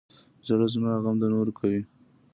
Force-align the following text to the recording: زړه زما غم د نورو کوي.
زړه 0.47 0.65
زما 0.73 0.91
غم 1.03 1.15
د 1.19 1.23
نورو 1.33 1.51
کوي. 1.59 1.81